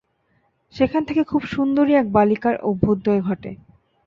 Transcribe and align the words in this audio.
সেখান 0.73 1.01
থেকে 1.03 1.21
খুব 1.23 1.41
সুন্দরী 1.45 1.93
এক 1.93 2.07
বালিকার 2.11 2.55
অভ্যুদয় 2.61 3.21
ঘটে। 3.21 3.51